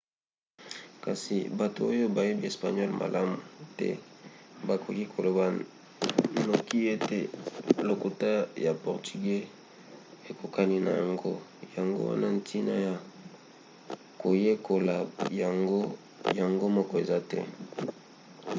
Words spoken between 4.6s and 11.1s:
bakoki koloba noki ete lokota ya portugeux ekokani na